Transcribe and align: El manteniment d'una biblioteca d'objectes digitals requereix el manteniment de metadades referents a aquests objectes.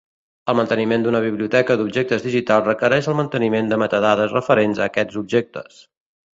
El 0.51 0.55
manteniment 0.59 1.03
d'una 1.07 1.21
biblioteca 1.25 1.77
d'objectes 1.81 2.25
digitals 2.29 2.67
requereix 2.71 3.11
el 3.13 3.19
manteniment 3.21 3.71
de 3.75 3.81
metadades 3.85 4.37
referents 4.41 4.83
a 4.85 4.89
aquests 4.91 5.25
objectes. 5.27 5.81